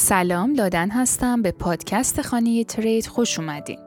[0.00, 3.78] سلام لادن هستم به پادکست خانه ترید خوش اومدین.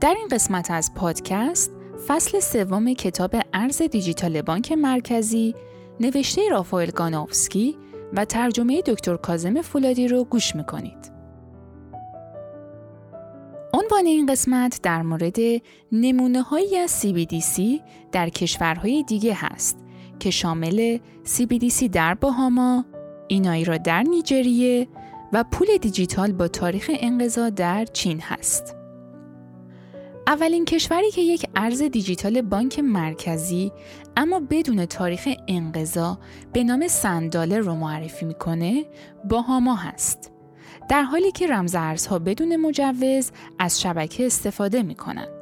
[0.00, 1.70] در این قسمت از پادکست
[2.06, 5.54] فصل سوم کتاب ارز دیجیتال بانک مرکزی
[6.00, 7.76] نوشته رافائل گانوفسکی
[8.12, 11.12] و ترجمه دکتر کازم فولادی رو گوش می‌کنید.
[13.74, 15.36] عنوان این قسمت در مورد
[15.92, 17.60] نمونه هایی از CBDC
[18.12, 19.78] در کشورهای دیگه هست
[20.20, 22.84] که شامل CBDC در باهاما،
[23.28, 24.88] اینایی در نیجریه
[25.32, 28.76] و پول دیجیتال با تاریخ انقضا در چین هست.
[30.26, 33.72] اولین کشوری که یک ارز دیجیتال بانک مرکزی
[34.16, 36.18] اما بدون تاریخ انقضا
[36.52, 38.84] به نام سندالر رو معرفی می‌کنه
[39.24, 40.32] باهاما هست.
[40.88, 45.35] در حالی که رمز ارزها بدون مجوز از شبکه استفاده می‌کنن.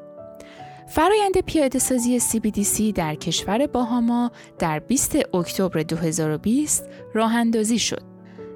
[0.94, 8.02] فرایند پیاده سازی CBDC در کشور باهاما در 20 اکتبر 2020 راه اندازی شد.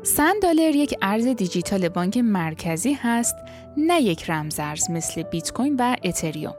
[0.02, 3.34] سن دلار یک ارز دیجیتال بانک مرکزی هست
[3.76, 6.54] نه یک رمزارز مثل بیت کوین و اتریوم.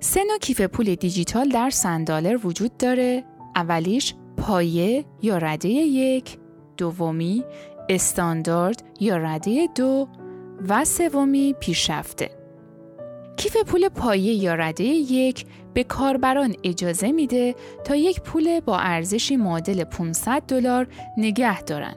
[0.00, 3.24] سه نوع کیف پول دیجیتال در سن دلار وجود داره.
[3.56, 6.38] اولیش پایه یا رده یک،
[6.76, 7.44] دومی
[7.88, 10.08] استاندارد یا رده دو
[10.68, 12.41] و سومی پیشرفته.
[13.36, 19.36] کیف پول پایه یا رده یک به کاربران اجازه میده تا یک پول با ارزشی
[19.36, 21.96] معادل 500 دلار نگه دارند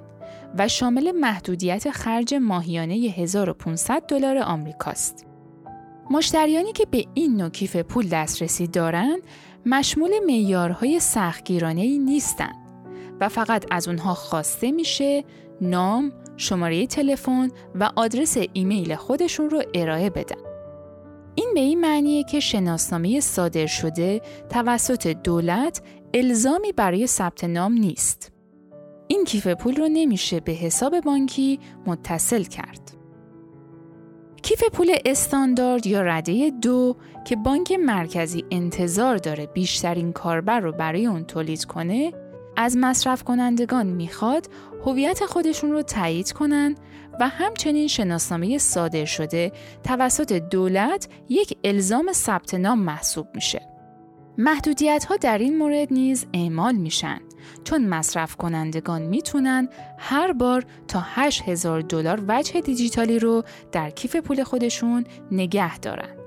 [0.58, 5.25] و شامل محدودیت خرج ماهیانه 1500 دلار آمریکاست.
[6.11, 9.22] مشتریانی که به این نوع کیف پول دسترسی دارند
[9.66, 12.55] مشمول معیارهای سختگیرانه ای نیستند
[13.20, 15.23] و فقط از اونها خواسته میشه
[15.61, 20.55] نام، شماره تلفن و آدرس ایمیل خودشون رو ارائه بدن.
[21.36, 25.81] این به این معنیه که شناسنامه صادر شده توسط دولت
[26.14, 28.31] الزامی برای ثبت نام نیست.
[29.08, 32.92] این کیف پول رو نمیشه به حساب بانکی متصل کرد.
[34.42, 36.95] کیف پول استاندارد یا رده دو
[37.26, 42.11] که بانک مرکزی انتظار داره بیشترین کاربر رو برای اون تولید کنه
[42.58, 44.49] از مصرف کنندگان می‌خواد
[44.86, 46.76] هویت خودشون رو تایید کنن
[47.20, 49.52] و همچنین شناسنامه صادر شده
[49.83, 53.61] توسط دولت یک الزام ثبت نام محسوب میشه.
[54.38, 57.20] محدودیت ها در این مورد نیز اعمال میشن
[57.64, 64.43] چون مصرف کنندگان می‌تونن هر بار تا 8000 دلار وجه دیجیتالی رو در کیف پول
[64.43, 66.24] خودشون نگه دارن.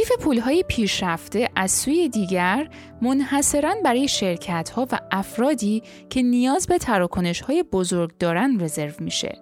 [0.00, 2.68] کیف پولهای پیشرفته از سوی دیگر
[3.02, 9.38] منحصرا برای شرکت ها و افرادی که نیاز به تراکنش های بزرگ دارن رزرو میشه.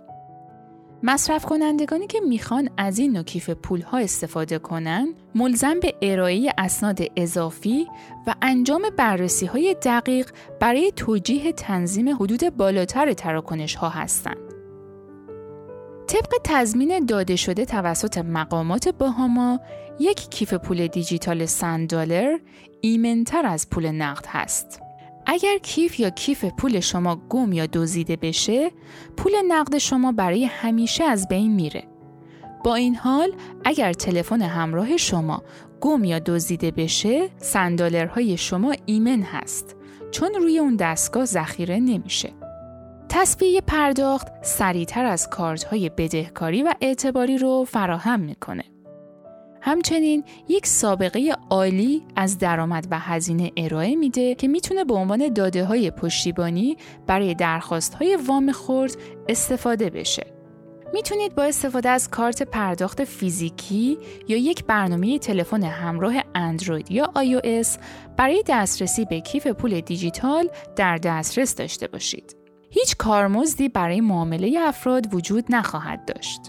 [1.02, 6.52] مصرف کنندگانی که می‌خوان از این نوع کیف پول ها استفاده کنن ملزم به ارائه
[6.58, 7.86] اسناد اضافی
[8.26, 10.30] و انجام بررسی های دقیق
[10.60, 14.47] برای توجیه تنظیم حدود بالاتر تراکنش ها هستند.
[16.08, 19.60] طبق تضمین داده شده توسط مقامات باهاما
[20.00, 22.40] یک کیف پول دیجیتال 100 دلار
[22.80, 24.80] ایمنتر از پول نقد هست.
[25.26, 28.70] اگر کیف یا کیف پول شما گم یا دزدیده بشه،
[29.16, 31.84] پول نقد شما برای همیشه از بین میره.
[32.64, 33.32] با این حال
[33.64, 35.42] اگر تلفن همراه شما
[35.80, 39.76] گم یا دزدیده بشه، سندالرهای شما ایمن هست
[40.10, 42.32] چون روی اون دستگاه ذخیره نمیشه.
[43.08, 48.64] تصویه پرداخت سریعتر از کارت های بدهکاری و اعتباری رو فراهم می‌کنه.
[49.60, 55.64] همچنین یک سابقه عالی از درآمد و هزینه ارائه میده که می‌تونه به عنوان داده
[55.64, 56.76] های پشتیبانی
[57.06, 58.96] برای درخواست های وام خورد
[59.28, 60.26] استفاده بشه.
[60.94, 63.98] می‌تونید با استفاده از کارت پرداخت فیزیکی
[64.28, 67.68] یا یک برنامه تلفن همراه اندروید یا iOS
[68.16, 72.37] برای دسترسی به کیف پول دیجیتال در دسترس داشته باشید.
[72.70, 76.40] هیچ کارمزدی برای معامله افراد وجود نخواهد داشت.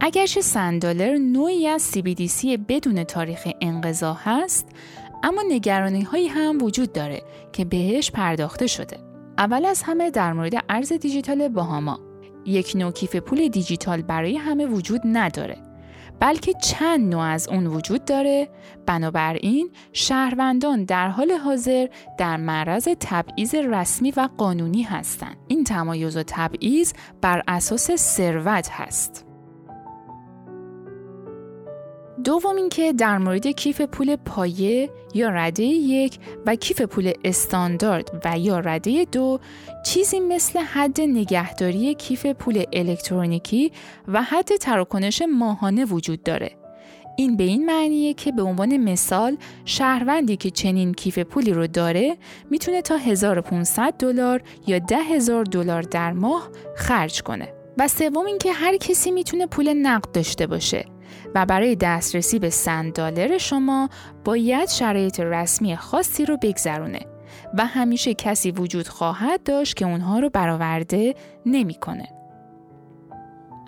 [0.00, 4.68] اگرچه سندالر نوعی از CBDC بدون تاریخ انقضا هست
[5.22, 7.22] اما نگرانی هایی هم وجود داره
[7.52, 8.98] که بهش پرداخته شده.
[9.38, 12.00] اول از همه در مورد ارز دیجیتال باهاما
[12.46, 15.67] یک نوع کیف پول دیجیتال برای همه وجود نداره
[16.20, 18.48] بلکه چند نوع از اون وجود داره.
[18.86, 21.86] بنابراین شهروندان در حال حاضر
[22.18, 25.36] در معرض تبعیض رسمی و قانونی هستند.
[25.48, 29.27] این تمایز و تبعیض بر اساس ثروت هست.
[32.28, 38.38] دوم اینکه در مورد کیف پول پایه یا رده یک و کیف پول استاندارد و
[38.38, 39.40] یا رده دو
[39.86, 43.72] چیزی مثل حد نگهداری کیف پول الکترونیکی
[44.08, 46.50] و حد تراکنش ماهانه وجود داره.
[47.16, 52.16] این به این معنیه که به عنوان مثال شهروندی که چنین کیف پولی رو داره
[52.50, 57.48] می‌تونه تا 1500 دلار یا 10000 دلار در ماه خرج کنه.
[57.78, 60.97] و سوم اینکه هر کسی می‌تونه پول نقد داشته باشه
[61.34, 63.88] و برای دسترسی به سند دلار شما
[64.24, 67.00] باید شرایط رسمی خاصی رو بگذرونه
[67.54, 71.14] و همیشه کسی وجود خواهد داشت که اونها رو برآورده
[71.46, 72.08] نمی‌کنه.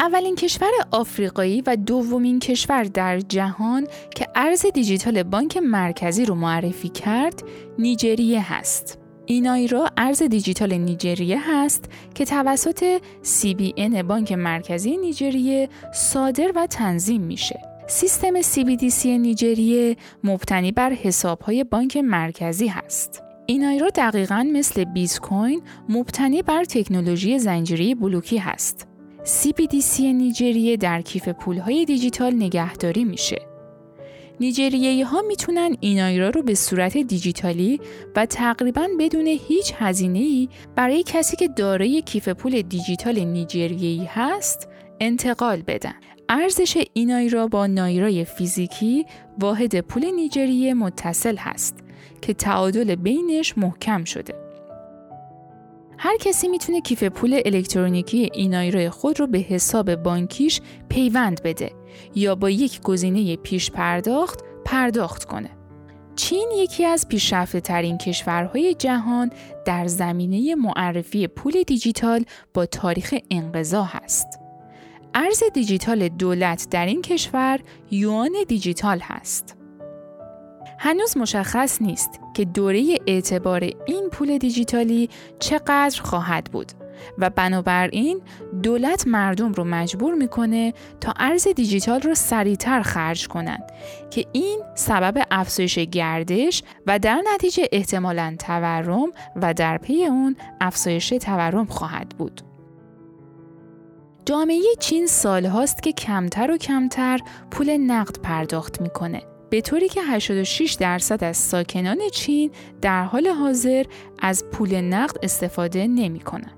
[0.00, 6.88] اولین کشور آفریقایی و دومین کشور در جهان که ارز دیجیتال بانک مرکزی رو معرفی
[6.88, 7.42] کرد
[7.78, 8.98] نیجریه هست.
[9.30, 11.84] اینایرا ارز دیجیتال نیجریه هست
[12.14, 17.60] که توسط CBN بانک مرکزی نیجریه صادر و تنظیم میشه.
[17.86, 23.22] سیستم CBDC نیجریه مبتنی بر حسابهای بانک مرکزی هست.
[23.46, 28.86] اینایرا دقیقا مثل بیت کوین مبتنی بر تکنولوژی زنجیره بلوکی هست.
[29.24, 33.49] CBDC نیجریه در کیف پولهای دیجیتال نگهداری میشه.
[34.40, 37.80] نیجریه ها می‌تونن اینایرا رو به صورت دیجیتالی
[38.16, 44.68] و تقریبا بدون هیچ هزینه ای برای کسی که دارای کیف پول دیجیتال نیجریه هست
[45.00, 45.94] انتقال بدن.
[46.28, 49.06] ارزش اینایرا با نایرای فیزیکی
[49.38, 51.76] واحد پول نیجریه متصل هست
[52.22, 54.49] که تعادل بینش محکم شده.
[56.02, 61.72] هر کسی می‌تونه کیف پول الکترونیکی اینایرای خود رو به حساب بانکیش پیوند بده
[62.14, 65.50] یا با یک گزینه پیش پرداخت پرداخت کنه.
[66.16, 69.30] چین یکی از پیشرفته ترین کشورهای جهان
[69.66, 72.24] در زمینه معرفی پول دیجیتال
[72.54, 74.26] با تاریخ انقضا هست.
[75.14, 77.60] ارز دیجیتال دولت در این کشور
[77.90, 79.59] یوان دیجیتال هست.
[80.82, 86.72] هنوز مشخص نیست که دوره اعتبار این پول دیجیتالی چقدر خواهد بود
[87.18, 88.20] و بنابراین
[88.62, 93.72] دولت مردم رو مجبور می‌کنه تا ارز دیجیتال رو سریعتر خرج کنند
[94.10, 101.08] که این سبب افزایش گردش و در نتیجه احتمالا تورم و در پی اون افزایش
[101.08, 102.40] تورم خواهد بود.
[104.24, 110.02] جامعه چین سال هاست که کمتر و کمتر پول نقد پرداخت می‌کنه به طوری که
[110.02, 112.50] 86 درصد از ساکنان چین
[112.80, 113.84] در حال حاضر
[114.18, 116.56] از پول نقد استفاده نمی کنند.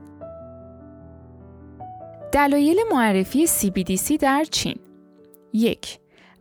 [2.32, 4.76] دلایل معرفی CBDC در چین.
[5.52, 5.98] یک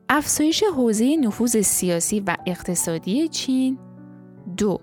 [0.09, 3.79] افزایش حوزه نفوذ سیاسی و اقتصادی چین.
[4.57, 4.79] دو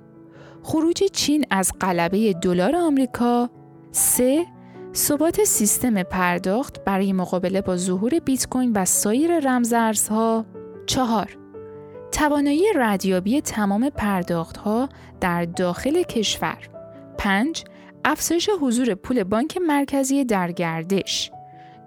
[0.62, 3.50] خروج چین از قلبه دلار آمریکا.
[3.92, 4.46] سه
[4.94, 10.46] ثبات سیستم پرداخت برای مقابله با ظهور بیت کوین و سایر رمزارزها
[10.86, 11.38] چهار
[12.12, 14.88] توانایی ردیابی تمام پرداختها
[15.20, 16.58] در داخل کشور
[17.18, 17.64] 5.
[18.04, 21.30] افزایش حضور پول بانک مرکزی در گردش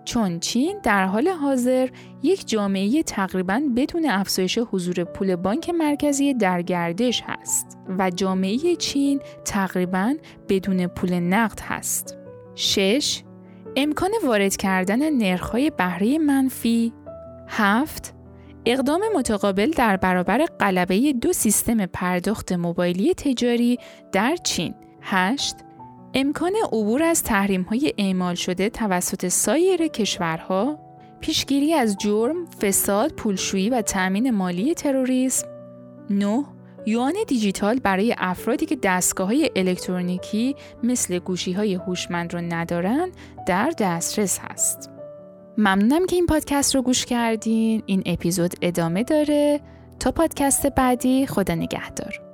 [0.06, 1.90] چون چین در حال حاضر
[2.24, 9.20] یک جامعه تقریبا بدون افزایش حضور پول بانک مرکزی در گردش هست و جامعه چین
[9.46, 10.16] تقریبا
[10.50, 12.18] بدون پول نقد هست.
[12.56, 13.24] 6.
[13.76, 16.94] امکان وارد کردن نرخ‌های بهره منفی
[17.48, 18.14] 7.
[18.66, 23.80] اقدام متقابل در برابر قلبه دو سیستم پرداخت موبایلی تجاری
[24.12, 25.56] در چین 8.
[26.13, 30.80] امکان عبور از تحریم های اعمال شده توسط سایر کشورها
[31.22, 35.48] پیشگیری از جرم، فساد، پولشویی و تأمین مالی تروریسم
[36.10, 36.46] 9.
[36.86, 43.12] یوان دیجیتال برای افرادی که دستگاه های الکترونیکی مثل گوشی های هوشمند را ندارند
[43.48, 45.00] در دسترس هست.
[45.58, 47.84] ممنونم که این پادکست رو گوش کردین.
[47.86, 49.60] این اپیزود ادامه داره.
[50.00, 52.31] تا پادکست بعدی خدا نگهدار.